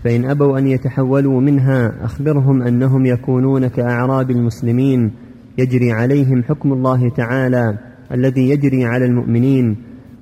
فإن 0.04 0.24
أبوا 0.24 0.58
أن 0.58 0.66
يتحولوا 0.66 1.40
منها 1.40 2.04
أخبرهم 2.04 2.62
أنهم 2.62 3.06
يكونون 3.06 3.66
كأعراب 3.66 4.30
المسلمين. 4.30 5.10
يجري 5.58 5.92
عليهم 5.92 6.42
حكم 6.42 6.72
الله 6.72 7.08
تعالى. 7.08 7.91
الذي 8.12 8.50
يجري 8.50 8.84
على 8.84 9.04
المؤمنين 9.04 9.76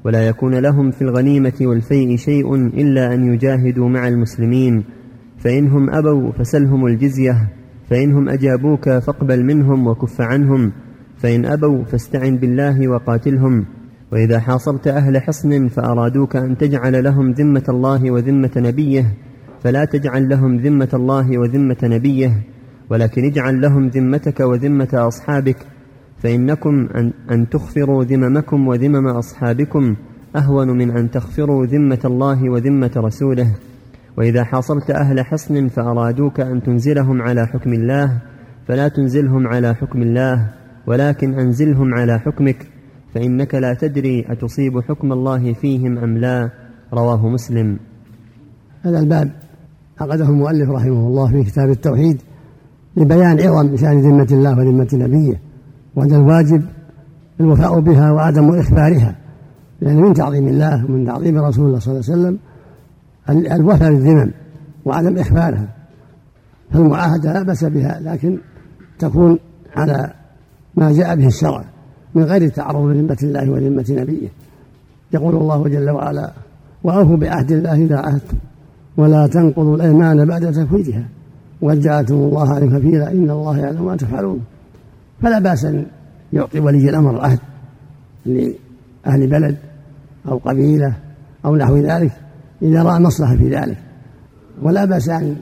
ولا 0.04 0.26
يكون 0.26 0.54
لهم 0.54 0.90
في 0.90 1.02
الغنيمة 1.02 1.52
والفيء 1.60 2.16
شيء 2.16 2.54
إلا 2.54 3.14
أن 3.14 3.34
يجاهدوا 3.34 3.88
مع 3.88 4.08
المسلمين. 4.08 4.84
فإنهم 5.38 5.90
أبوا 5.90 6.32
فسلهم 6.32 6.86
الجزية 6.86 7.48
فإنهم 7.90 8.28
أجابوك 8.28 8.98
فاقبل 8.98 9.44
منهم 9.44 9.86
وكف 9.86 10.20
عنهم. 10.20 10.72
فإن 11.16 11.46
أبوا 11.46 11.84
فاستعن 11.84 12.36
بالله 12.36 12.88
وقاتلهم. 12.88 13.66
وإذا 14.12 14.38
حاصرت 14.40 14.88
أهل 14.88 15.22
حصن 15.22 15.68
فأرادوك 15.68 16.36
أن 16.36 16.56
تجعل 16.56 17.04
لهم 17.04 17.30
ذمة 17.30 17.64
الله 17.68 18.10
وذمة 18.10 18.50
نبيه 18.56 19.16
فلا 19.60 19.84
تجعل 19.84 20.28
لهم 20.28 20.56
ذمة 20.56 20.88
الله 20.94 21.38
وذمة 21.38 21.78
نبيه. 21.82 22.42
ولكن 22.90 23.24
اجعل 23.24 23.60
لهم 23.60 23.88
ذمتك 23.88 24.40
وذمة 24.40 24.88
أصحابك 24.94 25.56
فإنكم 26.22 26.88
أن, 26.94 27.12
أن 27.30 27.48
تخفروا 27.48 28.04
ذممكم 28.04 28.68
وذمم 28.68 29.06
أصحابكم 29.06 29.96
أهون 30.36 30.68
من 30.68 30.90
أن 30.90 31.10
تخفروا 31.10 31.66
ذمة 31.66 32.00
الله 32.04 32.50
وذمة 32.50 32.90
رسوله. 32.96 33.54
وإذا 34.18 34.44
حاصرت 34.44 34.90
أهل 34.90 35.20
حصن 35.20 35.68
فأرادوك 35.68 36.40
أن 36.40 36.62
تنزلهم 36.62 37.22
على 37.22 37.46
حكم 37.46 37.72
الله 37.72 38.20
فلا 38.68 38.88
تنزلهم 38.88 39.46
على 39.46 39.74
حكم 39.74 40.02
الله 40.02 40.48
ولكن 40.86 41.34
أنزلهم 41.34 41.94
على 41.94 42.18
حكمك 42.18 42.66
فإنك 43.14 43.54
لا 43.54 43.74
تدري 43.74 44.24
أتصيب 44.28 44.80
حكم 44.80 45.12
الله 45.12 45.52
فيهم 45.52 45.98
أم 45.98 46.18
لا. 46.18 46.50
رواه 46.94 47.28
مسلم. 47.28 47.78
هذا 48.82 48.98
الباب 48.98 49.30
عقده 50.00 50.28
المؤلف 50.28 50.70
رحمه 50.70 51.06
الله 51.06 51.32
في 51.32 51.42
كتاب 51.50 51.70
التوحيد 51.70 52.22
لبيان 52.96 53.40
عظم 53.40 53.76
شأن 53.76 54.00
ذمة 54.00 54.26
الله 54.30 54.58
وذمة 54.58 54.88
نبيه. 54.92 55.40
وأن 55.96 56.14
الواجب 56.14 56.62
الوفاء 57.40 57.80
بها 57.80 58.12
وعدم 58.12 58.58
إخبارها 58.58 59.16
لأن 59.80 59.96
من 59.96 60.14
تعظيم 60.14 60.48
الله 60.48 60.84
ومن 60.84 61.06
تعظيم 61.06 61.38
رسول 61.38 61.66
الله 61.66 61.78
صلى 61.78 61.92
الله 61.92 62.04
عليه 62.10 62.20
وسلم 62.20 62.38
الوفاء 63.52 63.90
بالذمم 63.92 64.30
وعدم 64.84 65.18
إخبارها. 65.18 65.68
فالمعاهدة 66.72 67.32
لا 67.32 67.42
بأس 67.42 67.64
بها 67.64 68.00
لكن 68.00 68.38
تكون 68.98 69.38
على 69.76 70.12
ما 70.76 70.92
جاء 70.92 71.16
به 71.16 71.26
الشرع 71.26 71.64
من 72.14 72.22
غير 72.22 72.48
تعرض 72.48 72.86
لذمة 72.86 73.18
الله 73.22 73.50
وذمة 73.50 73.84
نبيه. 73.90 74.28
يقول 75.12 75.36
الله 75.36 75.68
جل 75.68 75.90
وعلا 75.90 76.32
وأوفوا 76.84 77.16
بعهد 77.16 77.52
الله 77.52 77.74
إذا 77.74 77.96
عهدتم 77.96 78.36
ولا 78.96 79.26
تنقضوا 79.26 79.76
الأيمان 79.76 80.24
بعد 80.24 80.52
تفويتها 80.52 81.04
وقد 81.60 81.80
جعلتم 81.80 82.14
الله 82.14 82.54
عليم 82.54 82.78
كفيلا 82.78 83.12
إن 83.12 83.30
الله 83.30 83.58
يعلم 83.58 83.86
ما 83.86 83.96
تفعلون. 83.96 84.40
فلا 85.22 85.38
بأس 85.38 85.64
أن 85.64 85.86
يعطي 86.32 86.60
ولي 86.60 86.90
الأمر 86.90 87.10
العهد 87.10 87.38
لأهل 88.26 89.26
بلد 89.26 89.56
أو 90.28 90.38
قبيلة 90.38 90.94
أو 91.44 91.56
نحو 91.56 91.76
ذلك 91.76 92.12
إذا 92.62 92.82
رأى 92.82 93.00
مصلحة 93.00 93.36
في 93.36 93.48
ذلك. 93.48 93.78
ولا 94.62 94.84
بأس 94.84 95.08
أن 95.08 95.36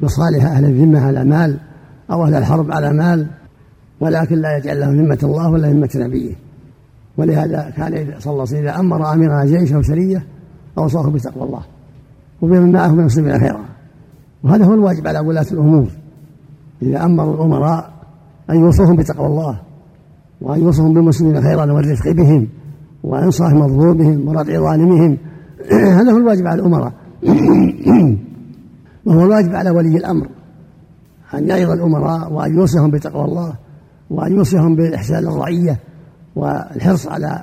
يصالح 0.00 0.44
أهل 0.44 0.64
الذمة 0.64 1.06
على 1.06 1.24
مال 1.24 1.58
أو 2.10 2.24
أهل 2.24 2.34
الحرب 2.34 2.72
على 2.72 2.92
مال 2.92 3.26
ولكن 4.00 4.36
لا 4.36 4.56
يجعل 4.56 4.80
لهم 4.80 4.96
ذمة 4.96 5.18
الله 5.22 5.50
ولا 5.50 5.68
ذمة 5.70 5.90
نبيه. 5.94 6.34
ولهذا 7.16 7.72
كان 7.76 7.90
صلى 7.92 8.32
الله 8.32 8.42
عليه 8.42 8.42
وسلم 8.42 8.62
إذا 8.62 8.80
أمر 8.80 9.12
أميرا 9.12 9.44
جيش 9.44 9.72
أو 9.72 9.82
سرية 9.82 10.22
أوصاه 10.78 11.10
بتقوى 11.10 11.44
الله 11.44 11.62
وبمن 12.42 12.72
معه 12.72 12.88
من 12.88 13.00
المسلمين 13.00 13.38
خيرا 13.38 13.64
وهذا 14.42 14.64
هو 14.64 14.74
الواجب 14.74 15.06
على 15.06 15.18
ولاة 15.18 15.46
الأمور. 15.52 15.88
إذا 16.82 17.04
أمروا 17.04 17.34
الأمراء 17.34 17.97
أن 18.50 18.60
يوصوهم 18.60 18.96
بتقوى 18.96 19.26
الله 19.26 19.60
وأن 20.40 20.60
يوصوهم 20.60 20.94
بالمسلمين 20.94 21.42
خيرا 21.42 21.72
والرفق 21.72 22.10
بهم 22.10 22.48
وإنصاف 23.02 23.52
مظلومهم 23.52 24.28
وردع 24.28 24.60
ظالمهم. 24.60 25.18
هذا 25.98 26.12
هو 26.12 26.16
الواجب 26.16 26.46
على 26.46 26.60
الأمراء. 26.60 26.92
وهو 29.06 29.22
الواجب 29.22 29.54
على 29.54 29.70
ولي 29.70 29.96
الأمر 29.96 30.28
أن 31.34 31.48
يعظ 31.48 31.70
الأمراء 31.70 32.32
وأن 32.32 32.54
يوصيهم 32.54 32.90
بتقوى 32.90 33.24
الله 33.24 33.54
وأن 34.10 34.32
يوصيهم 34.32 34.76
بالإحسان 34.76 35.22
للرعية 35.22 35.78
والحرص 36.36 37.06
على 37.06 37.42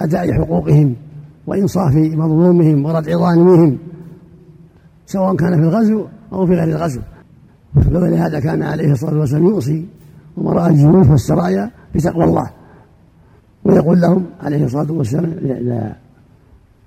أداء 0.00 0.32
حقوقهم 0.32 0.94
وإنصاف 1.46 1.94
مظلومهم 1.94 2.84
وردع 2.84 3.18
ظالمهم 3.18 3.78
سواء 5.06 5.36
كان 5.36 5.54
في 5.56 5.62
الغزو 5.62 6.06
أو 6.32 6.46
في 6.46 6.52
غير 6.52 6.68
الغزو. 6.68 7.00
ولهذا 7.76 8.40
كان 8.40 8.62
عليه 8.62 8.92
الصلاة 8.92 9.18
والسلام 9.20 9.44
يوصي 9.44 9.86
أمراء 10.38 10.68
الجيوش 10.68 11.06
والسرايا 11.06 11.70
بتقوى 11.94 12.24
الله. 12.24 12.50
ويقول 13.64 14.00
لهم 14.00 14.26
عليه 14.40 14.64
الصلاة 14.64 14.92
والسلام 14.92 15.32
إذا 15.42 15.96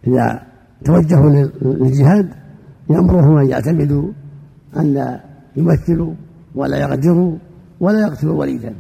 إذا 0.08 0.41
توجهوا 0.86 1.48
للجهاد 1.62 2.29
يأمرهم 2.89 3.38
أن 3.38 3.50
يعتمدوا 3.50 4.12
أن 4.77 4.93
لا 4.93 5.19
يمثلوا 5.55 6.13
ولا 6.55 6.77
يغدروا 6.77 7.38
ولا 7.79 8.01
يقتلوا 8.01 8.39
وليدا. 8.39 8.74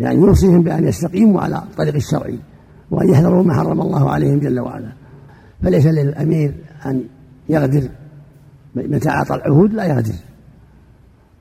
يعني 0.00 0.18
يوصيهم 0.18 0.62
بأن 0.62 0.88
يستقيموا 0.88 1.40
على 1.40 1.56
الطريق 1.56 1.94
الشرعي 1.94 2.38
وأن 2.90 3.08
يحذروا 3.08 3.42
ما 3.42 3.54
حرم 3.54 3.80
الله 3.80 4.10
عليهم 4.10 4.38
جل 4.38 4.60
وعلا. 4.60 4.92
فليس 5.62 5.86
للأمير 5.86 6.54
أن 6.86 7.02
يغدر 7.48 7.88
متى 8.74 9.08
أعطى 9.08 9.34
العهود 9.34 9.72
لا 9.72 9.84
يغدر. 9.84 10.14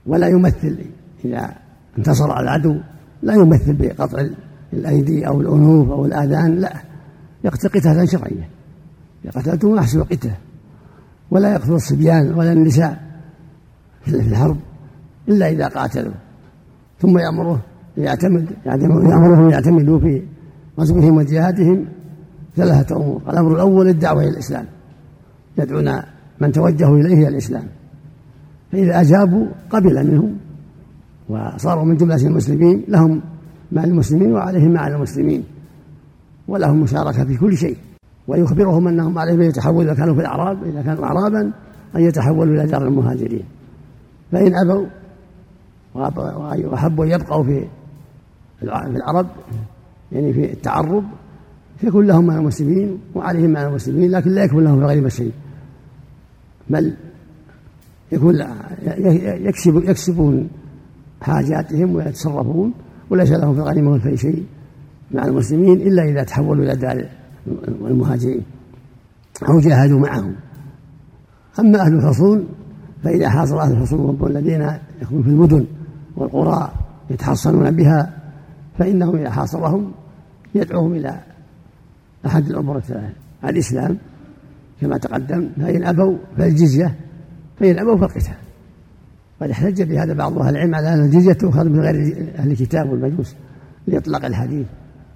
ولا 0.08 0.28
يمثل 0.28 0.78
إذا 1.26 1.56
انتصر 1.98 2.32
على 2.32 2.44
العدو 2.44 2.78
لا 3.24 3.34
يمثل 3.34 3.74
بقطع 3.74 4.28
الأيدي 4.74 5.28
أو 5.28 5.42
الأنوف 5.42 5.90
أو 5.90 6.06
الآذان 6.06 6.56
لا. 6.56 6.74
يقتل 7.44 7.70
قتالا 7.70 8.06
شرعيا. 8.06 8.50
قتلته 9.36 9.80
أحسن 9.80 10.04
قتلة. 10.04 10.36
ولا 11.32 11.54
يقتل 11.54 11.74
الصبيان 11.74 12.34
ولا 12.34 12.54
النساء 12.54 13.02
في 14.06 14.12
الحرب 14.16 14.58
إلا 15.30 15.50
إذا 15.50 15.68
قاتلوا. 15.68 16.14
ثم 17.02 17.18
يأمره 17.18 17.62
يعتمد 17.98 18.48
يأمرهم 18.66 19.50
يعتمدوا 19.50 20.00
في 20.00 20.22
غزوهم 20.80 21.18
وجهادهم 21.18 21.86
ثلاثة 22.56 22.96
أمور. 22.96 23.22
الأمر 23.30 23.56
الأول 23.56 23.88
الدعوة 23.88 24.22
إلى 24.22 24.30
الإسلام. 24.30 24.66
يدعون 25.58 26.02
من 26.42 26.52
توجهوا 26.52 26.98
إليه 26.98 27.28
الإسلام. 27.28 27.64
فإذا 28.72 29.02
أجابوا 29.02 29.48
قبل 29.70 30.08
منهم 30.08 30.38
وصاروا 31.30 31.86
من 31.86 31.98
جملة 31.98 32.28
المسلمين 32.28 32.84
لهم 32.88 33.22
مع 33.72 33.84
المسلمين 33.84 34.34
وعليهم 34.34 34.74
مع 34.74 34.88
المسلمين 34.88 35.44
ولهم 36.48 36.82
مشاركة 36.82 37.26
في 37.26 37.38
كل 37.38 37.58
شيء. 37.58 37.78
ويخبرهم 38.28 38.88
أنهم 38.88 39.18
عليهم 39.18 39.42
أن 39.42 39.48
يتحولوا 39.48 39.84
إذا 39.84 39.94
كانوا 39.94 40.16
في 40.16 40.22
الأعراب 40.22 40.64
إذا 40.64 40.82
كانوا 40.82 41.06
أعرابا 41.06 41.52
أن 41.96 42.02
يتحولوا 42.02 42.56
إلى 42.56 42.66
دار 42.72 42.88
المهاجرين. 42.88 43.44
فإن 44.32 44.56
أبوا 44.56 44.86
وأحبوا 45.96 47.06
أن 47.06 47.10
يبقوا 47.10 47.44
في 47.44 47.68
في 48.60 48.66
العرب 48.66 49.28
يعني 50.12 50.34
في 50.34 50.54
التعرب 50.54 51.04
فيكون 51.78 52.08
لهم 52.08 52.26
مع 52.26 52.36
المسلمين 52.36 53.00
وعليهم 53.16 53.50
مع 53.50 53.68
المسلمين 53.68 54.12
لكن 54.12 54.32
لا 54.32 54.44
يكون 54.44 54.64
لهم 54.64 54.80
في 54.80 54.86
غير 54.86 55.10
شيء. 55.10 55.32
بل 56.70 56.94
يكون 58.12 58.46
يكسب 59.48 59.76
يكسبون 59.76 60.50
حاجاتهم 61.22 61.96
ويتصرفون 61.96 62.74
وليس 63.10 63.32
لهم 63.32 63.54
في 63.56 63.60
الغنيمة 63.60 63.92
والفيء 63.92 64.16
شيء 64.16 64.46
مع 65.12 65.26
المسلمين 65.26 65.82
إلا 65.82 66.04
إذا 66.04 66.24
تحولوا 66.24 66.64
إلى 66.64 66.76
دار 66.76 67.06
المهاجرين 67.82 68.44
أو 69.50 69.60
جاهدوا 69.60 70.00
معهم. 70.00 70.36
أما 71.60 71.82
أهل 71.82 71.94
الحصون 71.94 72.48
فإذا 73.04 73.30
حاصر 73.30 73.62
أهل 73.62 73.72
الحصون 73.72 74.28
الذين 74.28 74.72
يكونون 75.02 75.24
في 75.24 75.30
المدن 75.30 75.66
والقرى 76.16 76.72
يتحصنون 77.10 77.72
بها 77.72 78.14
فإنه 78.78 79.16
إذا 79.16 79.30
حاصرهم 79.30 79.92
يدعوهم 80.56 80.94
إلى 80.94 81.20
أحد 82.26 82.48
الأمور 82.48 82.78
الثلاث 82.78 83.14
الإسلام. 83.46 83.98
كما 84.82 84.98
تقدم 84.98 85.50
فإن 85.58 85.84
أبوا 85.84 86.18
فالجزية 86.38 86.96
فإن 87.60 87.80
أبوا 87.80 87.98
فالقتال 87.98 88.36
قد 89.42 89.50
احتج 89.50 89.84
بهذا 89.84 90.14
بعض 90.14 90.40
أهل 90.40 90.56
العلم 90.56 90.76
على 90.76 90.94
أن 90.94 91.06
الجزية 91.06 91.34
تؤخذ 91.34 91.70
من 91.70 91.80
غير 91.80 91.96
أهل 92.36 92.52
الكتاب 92.52 92.90
والمجوس 92.90 93.36
لإطلاق 93.88 94.26
الحديث 94.26 94.68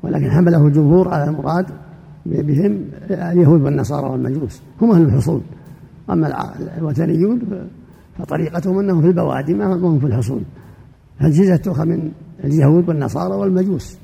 ولكن 0.04 0.32
حمله 0.32 0.68
الجمهور 0.68 1.10
على 1.10 1.24
المراد 1.24 1.66
بهم 2.26 2.86
اليهود 3.12 3.62
والنصارى 3.62 4.10
والمجوس. 4.10 4.62
هم 4.82 4.92
أهل 4.92 5.02
الحصول. 5.02 5.42
أما 6.10 6.54
الوثنيون 6.78 7.42
فطريقتهم 8.18 8.80
أنهم 8.80 9.02
في 9.02 9.08
البوادي 9.08 9.54
ما 9.54 9.74
هم 9.74 10.00
في 10.00 10.06
الحصول. 10.06 10.42
فالجزية 11.20 11.56
تؤخذ 11.56 11.86
من 11.86 12.12
اليهود 12.44 12.90
والنصارى 12.90 13.34
والمجوس. 13.34 13.98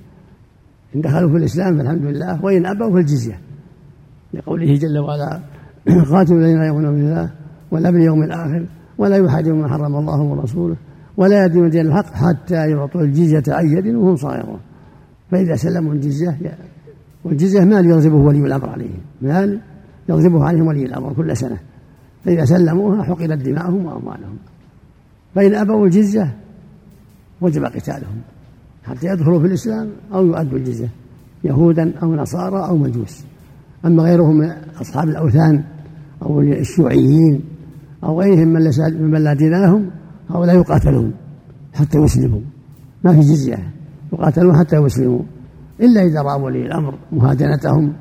إن 0.96 1.02
دخلوا 1.02 1.30
في 1.30 1.38
الإسلام 1.38 1.78
فالحمد 1.78 2.02
لله 2.02 2.46
وإن 2.46 2.66
أبوا 2.66 2.94
فالجزية 2.94 3.40
لقوله 4.34 4.76
جل 4.76 5.00
وعلا 5.00 5.40
قاتلوا 6.12 6.40
الذين 6.40 6.60
لا 6.60 6.68
يؤمنون 6.68 6.96
بالله 6.96 7.32
ولا 7.72 7.92
باليوم 7.92 8.24
الآخر 8.24 8.66
ولا 8.98 9.18
يحاجون 9.18 9.62
ما 9.62 9.68
حرم 9.68 9.96
الله 9.96 10.22
ورسوله 10.22 10.76
ولا 11.18 11.46
يدين 11.46 11.70
دين 11.70 11.88
الحق 11.88 12.14
حتى 12.14 12.56
يعطوا 12.56 13.02
الجزية 13.02 13.44
عن 13.48 13.78
يد 13.78 13.96
وهم 13.96 14.16
صاغرون. 14.16 14.60
فإذا 15.32 15.56
سلموا 15.56 15.94
الجزية 15.94 16.38
والجزية 17.24 17.64
مال 17.64 17.86
يغضبه 17.86 18.16
ولي 18.16 18.40
الأمر 18.40 18.70
عليهم 18.70 19.00
مال 19.22 19.60
يغضبه 20.10 20.46
عليهم 20.46 20.68
ولي 20.68 20.86
الأمر 20.86 21.14
كل 21.14 21.38
سنة. 21.38 21.58
فإذا 22.26 22.46
سلموها 22.46 23.04
حقنت 23.04 23.42
دماؤهم 23.46 23.86
وأموالهم. 23.86 24.38
فإن 25.36 25.56
أبوا 25.56 25.86
الجزية 25.86 26.36
وجب 27.42 27.66
قتالهم 27.66 28.22
حتى 28.84 29.08
يدخلوا 29.08 29.40
في 29.40 29.46
الإسلام 29.46 29.90
أو 30.14 30.26
يؤدوا 30.26 30.58
الجزية 30.58 30.90
يهودا 31.44 31.94
أو 32.04 32.16
نصارى 32.16 32.66
أو 32.66 32.78
مجوس. 32.78 33.24
أما 33.86 34.04
غيرهم 34.04 34.38
من 34.38 34.52
أصحاب 34.82 35.10
الأوثان 35.10 35.64
أو 36.22 36.42
الشيوعيين 36.42 37.42
أو 38.04 38.22
غيرهم 38.22 38.48
من, 38.48 38.62
من 39.12 39.24
لا 39.24 39.34
دين 39.34 39.62
لهم 39.62 39.92
هؤلاء 40.30 40.56
يقاتلون 40.56 41.14
حتى 41.74 41.98
يسلموا. 41.98 42.42
ما 43.04 43.14
في 43.14 43.20
جزية. 43.20 43.74
يقاتلون 44.14 44.58
حتى 44.58 44.76
يسلموا. 44.76 45.22
إلا 45.82 46.02
إذا 46.02 46.22
رأى 46.22 46.42
ولي 46.42 46.66
الأمر 46.66 46.94
مهادنتهم 47.12 47.94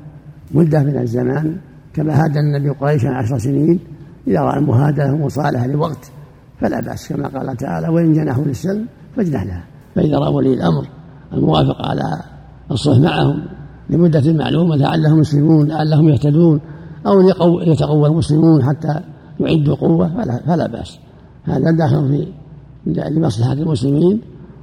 مدة 0.51 0.83
من 0.83 0.97
الزمان 0.97 1.57
كما 1.93 2.23
هادن 2.23 2.39
النبي 2.39 2.69
قريشا 2.69 3.09
عشر 3.09 3.37
سنين 3.37 3.79
إذا 4.27 4.41
رأى 4.41 4.59
المهادنة 4.59 5.17
مصالحة 5.25 5.67
لوقت. 5.67 6.11
فلا 6.59 6.81
بأس 6.81 7.13
كما 7.13 7.27
قال 7.27 7.57
تعالى 7.57 7.89
وإن 7.89 8.13
جنحوا 8.13 8.43
للسلم 8.43 8.85
فاجنح 9.15 9.43
لها. 9.43 9.63
فإذا 9.95 10.17
رأى 10.17 10.33
ولي 10.33 10.53
الأمر 10.53 10.87
الموافق 11.33 11.85
على 11.85 12.21
الصلح 12.71 12.97
معهم 12.97 13.45
لمدة 13.89 14.33
معلومة 14.33 14.75
لعلهم 14.75 15.19
يسلمون 15.19 15.67
لعلهم 15.67 16.09
يهتدون 16.09 16.61
أو 17.07 17.59
يتقوى 17.61 18.07
المسلمون 18.07 18.63
حتى 18.63 18.99
يعدوا 19.39 19.75
قوة 19.75 20.07
فلا, 20.07 20.39
فلا 20.47 20.67
بأس. 20.67 20.99
هذا 21.43 21.71
داخل 21.71 22.07
في 22.07 22.27
لمصلحة 23.09 23.53
المسلمين 23.53 24.21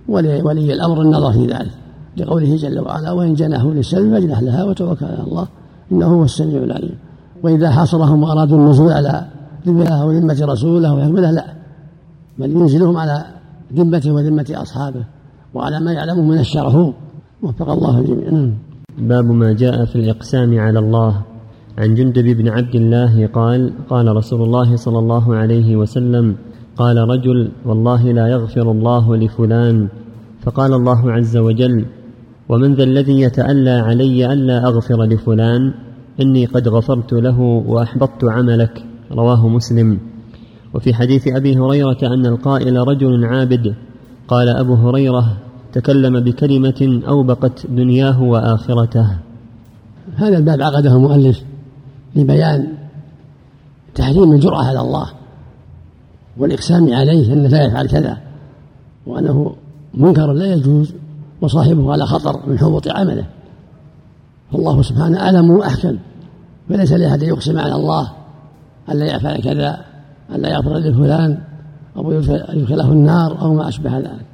ولولي 0.08 0.72
الأمر 0.72 1.02
النظر 1.02 1.32
في 1.32 1.46
ذلك. 1.46 1.70
لقوله 2.16 2.56
جل 2.56 2.80
وعلا 2.80 3.12
وإن 3.12 3.34
جنحوا 3.34 3.70
للسلم 3.70 4.14
فاجنح 4.14 4.40
لها 4.40 4.64
وتوكل 4.64 5.06
على 5.06 5.22
الله 5.22 5.46
إنه 5.92 6.06
هو 6.06 6.24
السميع 6.24 6.62
العليم. 6.62 6.94
وإذا 7.42 7.70
حاصرهم 7.70 8.22
وأرادوا 8.22 8.58
النزول 8.58 8.92
على 8.92 9.26
ذمته 9.66 10.02
أو 10.02 10.10
ذمة 10.10 10.38
رسوله 10.42 10.90
أو 10.90 10.98
يحمله 10.98 11.30
لا. 11.30 11.44
بل 12.38 12.50
ينزلهم 12.50 12.96
على 12.96 13.24
ذمته 13.74 14.12
وذمة 14.12 14.46
أصحابه 14.50 15.04
وعلى 15.54 15.80
ما 15.80 15.92
يعلمه 15.92 16.22
من 16.22 16.38
الشرف 16.38 16.74
وفق 17.42 17.70
الله 17.70 17.98
الجميع. 17.98 18.30
نعم. 18.30 18.54
باب 18.98 19.24
ما 19.24 19.52
جاء 19.52 19.84
في 19.84 19.96
الإقسام 19.96 20.58
على 20.58 20.78
الله. 20.78 21.33
عن 21.78 21.94
جندب 21.94 22.24
بن 22.24 22.48
عبد 22.48 22.74
الله 22.74 23.26
قال 23.26 23.72
قال 23.90 24.16
رسول 24.16 24.42
الله 24.42 24.76
صلى 24.76 24.98
الله 24.98 25.34
عليه 25.34 25.76
وسلم 25.76 26.37
قال 26.76 26.96
رجل 26.96 27.48
والله 27.66 28.12
لا 28.12 28.26
يغفر 28.28 28.70
الله 28.70 29.16
لفلان. 29.16 29.88
فقال 30.42 30.72
الله 30.72 31.12
عز 31.12 31.37
وجل 31.37 31.84
ومن 32.48 32.74
ذا 32.74 32.84
الذي 32.84 33.20
يتألى 33.20 33.70
علي 33.70 34.32
ألا 34.32 34.66
أغفر 34.66 35.02
لفلان؟ 35.04 35.74
إني 36.20 36.44
قد 36.46 36.68
غفرت 36.68 37.12
له 37.12 37.40
وأحبطت 37.40 38.24
عملك. 38.24 38.84
رواه 39.12 39.48
مسلم. 39.48 39.98
وفي 40.74 40.94
حديث 40.94 41.28
أبي 41.28 41.58
هريرة 41.58 41.98
أن 42.02 42.26
القائل 42.26 42.88
رجل 42.88 43.24
عابد 43.24 43.74
قال 44.28 44.48
أبو 44.48 44.74
هريرة 44.74 45.37
تكلم 45.72 46.20
بكلمة 46.20 47.02
أوبقت 47.08 47.66
دنياه 47.66 48.22
وآخرته. 48.22 49.08
هذا 50.16 50.38
الباب 50.38 50.62
عقده 50.62 50.96
المؤلف 50.96 51.53
لبيان 52.16 52.72
تحريم 53.94 54.33
الجرأة 54.33 54.64
على 54.64 54.81
الله 54.81 55.07
والإقسام 56.37 56.94
عليه 56.94 57.33
أنه 57.33 57.48
لا 57.48 57.64
يفعل 57.64 57.88
كذا 57.88 58.18
وأنه 59.07 59.57
منكر 59.94 60.33
لا 60.33 60.53
يجوز 60.53 60.94
وصاحبه 61.40 61.92
على 61.92 62.07
خطر 62.07 62.46
من 62.46 62.59
حبوط 62.59 62.88
عمله. 62.88 63.27
فالله 64.53 64.83
سبحانه 64.83 65.20
أعلم 65.20 65.50
وأحكم. 65.50 65.98
فليس 66.68 66.92
لأحد 66.92 67.22
يقسم 67.22 67.59
على 67.59 67.74
الله 67.74 68.12
ألا 68.90 69.16
يفعل 69.16 69.42
كذا 69.42 69.85
ألا 70.35 70.48
يغفر 70.48 70.77
لفلان 70.77 71.38
أو 71.96 72.12
يدخله 72.12 72.92
النار 72.92 73.40
أو 73.40 73.55
ما 73.55 73.68
أشبه 73.68 73.98
ذلك. 73.98 74.27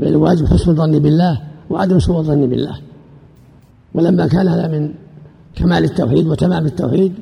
بل 0.00 0.08
الواجب 0.08 0.46
حسن 0.46 0.70
الظن 0.70 0.98
بالله 0.98 1.40
وعدم 1.70 1.98
سوء 1.98 2.18
الظن 2.18 2.46
بالله. 2.46 2.78
ولما 3.94 4.26
كان 4.26 4.48
هذا 4.48 4.68
من 4.68 4.94
كمال 5.54 5.84
التوحيد 5.84 6.26
وتمام 6.26 6.66
التوحيد 6.66 7.14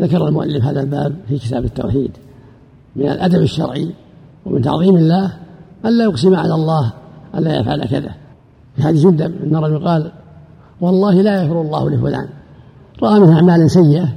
ذكر 0.00 0.28
المؤلف 0.28 0.64
هذا 0.64 0.80
الباب 0.80 1.16
في 1.28 1.38
كتاب 1.38 1.64
التوحيد. 1.64 2.10
من 2.96 3.08
الأدب 3.08 3.42
الشرعي 3.42 3.94
ومن 4.46 4.62
تعظيم 4.62 4.96
الله 4.96 5.36
ألا 5.84 6.04
يقسم 6.04 6.34
على 6.34 6.54
الله 6.54 6.92
ألا 7.34 7.60
يفعل 7.60 7.84
كذا. 7.84 8.10
في 8.76 8.82
حديث 8.82 9.06
جدا 9.06 9.26
أن 9.26 9.56
الرجل 9.56 9.86
قال 9.88 10.12
والله 10.80 11.22
لا 11.22 11.42
يغفر 11.42 11.60
الله 11.60 11.90
لفلان. 11.90 12.28
رأى 13.02 13.20
منه 13.20 13.36
أعمالا 13.36 13.66
سيئة 13.66 14.08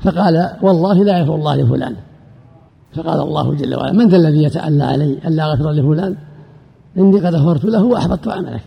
فقال 0.00 0.50
والله 0.62 1.04
لا 1.04 1.18
يغفر 1.18 1.34
الله 1.34 1.56
لفلان. 1.56 1.96
فقال 2.96 3.20
الله 3.20 3.54
جل 3.54 3.74
وعلا 3.74 3.92
من 3.92 4.08
ذا 4.08 4.16
الذي 4.16 4.42
يتألى 4.42 4.84
علي 4.84 5.18
ألا 5.26 5.52
أغفر 5.52 5.70
لفلان؟ 5.70 6.16
إني 6.98 7.20
قد 7.20 7.34
غفرت 7.34 7.64
له 7.64 7.84
وأحبطت 7.84 8.28
عملك. 8.28 8.62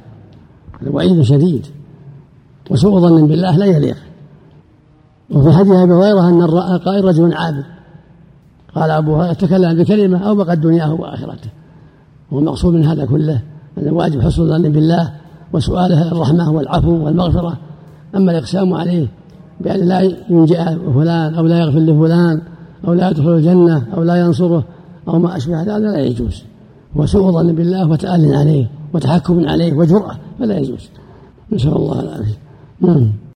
الوعيد 0.81 1.21
شديد 1.21 1.65
وسوء 2.71 2.99
ظن 2.99 3.27
بالله 3.27 3.57
لا 3.57 3.65
يليق. 3.65 3.97
وفي 5.31 5.51
حديث 5.51 5.71
أبي 5.71 5.93
هريرة 5.93 6.29
أن 6.29 6.41
راى 6.41 6.77
قائل 6.77 7.05
رجل 7.05 7.33
عابد. 7.33 7.63
قال 8.75 8.91
أبو 8.91 9.15
هريرة 9.15 9.33
تكلم 9.33 9.83
بكلمة 9.83 10.17
اوبقت 10.17 10.57
دنياه 10.57 10.93
وآخرته. 10.93 11.49
والمقصود 12.31 12.73
من 12.73 12.85
هذا 12.85 13.05
كله 13.05 13.41
أن 13.77 13.87
الواجب 13.87 14.21
حسن 14.21 14.41
الظن 14.41 14.71
بالله 14.71 15.11
وسؤاله 15.53 16.11
الرحمة 16.11 16.51
والعفو 16.51 17.05
والمغفرة. 17.05 17.57
أما 18.15 18.31
الإقسام 18.31 18.73
عليه 18.73 19.07
بأن 19.61 19.79
لا 19.79 20.01
ينجئ 20.29 20.63
فلان 20.95 21.35
أو 21.35 21.45
لا 21.45 21.59
يغفر 21.59 21.79
لفلان 21.79 22.41
أو 22.87 22.93
لا 22.93 23.09
يدخل 23.09 23.29
الجنة 23.29 23.83
أو 23.97 24.03
لا 24.03 24.15
ينصره 24.15 24.63
أو 25.07 25.19
ما 25.19 25.37
أشبه 25.37 25.61
هذا 25.61 25.79
لا 25.79 25.99
يجوز. 25.99 26.43
وسوء 26.95 27.31
ظن 27.31 27.55
بالله 27.55 27.89
وتأل 27.89 28.35
عليه 28.35 28.69
وتحكم 28.93 29.49
عليه 29.49 29.73
وجرأة 29.73 30.17
فلا 30.39 30.57
يجوز. 30.57 30.89
نسأل 31.51 31.75
الله 31.75 31.99
العافية. 31.99 32.37
نعم. 32.81 33.11